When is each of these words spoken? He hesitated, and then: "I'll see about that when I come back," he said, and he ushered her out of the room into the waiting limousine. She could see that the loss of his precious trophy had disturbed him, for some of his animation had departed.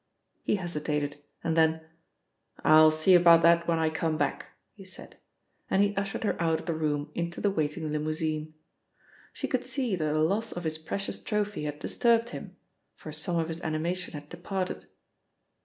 He 0.41 0.55
hesitated, 0.55 1.17
and 1.43 1.55
then: 1.55 1.81
"I'll 2.63 2.89
see 2.89 3.13
about 3.13 3.43
that 3.43 3.67
when 3.67 3.77
I 3.77 3.91
come 3.91 4.17
back," 4.17 4.47
he 4.73 4.83
said, 4.83 5.17
and 5.69 5.83
he 5.83 5.95
ushered 5.95 6.23
her 6.23 6.41
out 6.41 6.59
of 6.61 6.65
the 6.65 6.73
room 6.73 7.11
into 7.13 7.39
the 7.39 7.51
waiting 7.51 7.91
limousine. 7.91 8.55
She 9.31 9.47
could 9.47 9.63
see 9.63 9.95
that 9.95 10.11
the 10.11 10.17
loss 10.23 10.51
of 10.51 10.63
his 10.63 10.79
precious 10.79 11.21
trophy 11.21 11.65
had 11.65 11.77
disturbed 11.77 12.29
him, 12.29 12.55
for 12.95 13.11
some 13.11 13.37
of 13.37 13.47
his 13.47 13.61
animation 13.61 14.13
had 14.15 14.27
departed. 14.29 14.87